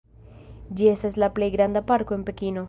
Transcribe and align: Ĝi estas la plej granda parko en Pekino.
Ĝi 0.79 0.87
estas 0.93 1.19
la 1.25 1.29
plej 1.37 1.51
granda 1.57 1.85
parko 1.93 2.19
en 2.19 2.25
Pekino. 2.33 2.59